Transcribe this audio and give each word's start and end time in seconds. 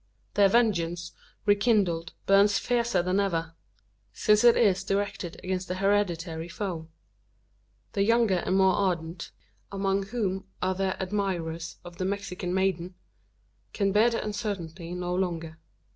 Their 0.33 0.49
vengeance, 0.49 1.11
rekindled, 1.45 2.13
burns 2.25 2.57
fiercer 2.57 3.03
than 3.03 3.19
ever 3.19 3.53
since 4.11 4.43
it 4.43 4.57
is 4.57 4.83
directed 4.83 5.39
against 5.43 5.67
the 5.67 5.75
hereditary 5.75 6.47
foe. 6.49 6.87
The 7.93 8.01
younger 8.01 8.37
and 8.37 8.57
more 8.57 8.73
ardent 8.73 9.29
among 9.71 10.07
whom 10.07 10.45
are 10.59 10.73
the 10.73 10.97
admirers 10.99 11.77
of 11.85 11.97
the 11.97 12.05
Mexican 12.05 12.51
maiden 12.51 12.95
can 13.73 13.91
bear 13.91 14.09
the 14.09 14.23
uncertainty 14.23 14.95
no 14.95 15.13
longer. 15.13 15.59